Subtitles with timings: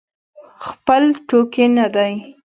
[0.65, 2.13] خپل ټوکي نه دی.